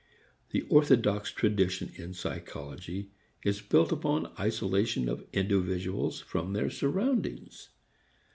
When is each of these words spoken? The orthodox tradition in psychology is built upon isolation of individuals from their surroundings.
The 0.49 0.63
orthodox 0.63 1.29
tradition 1.31 1.91
in 1.95 2.15
psychology 2.15 3.11
is 3.43 3.61
built 3.61 3.91
upon 3.91 4.33
isolation 4.39 5.07
of 5.07 5.27
individuals 5.31 6.21
from 6.21 6.53
their 6.53 6.71
surroundings. 6.71 7.69